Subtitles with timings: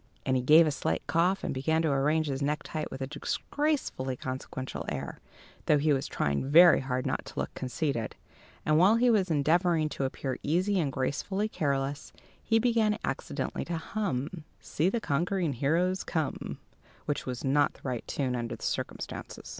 [0.25, 4.15] And he gave a slight cough, and began to arrange his necktie with a disgracefully
[4.17, 5.19] consequential air,
[5.67, 8.15] though he was trying very hard not to look conceited;
[8.65, 13.77] and while he was endeavouring to appear easy and gracefully careless, he began accidentally to
[13.77, 16.57] hum, "See the Conquering Hero Comes,"
[17.05, 19.49] which was not the right tune under the circumstances.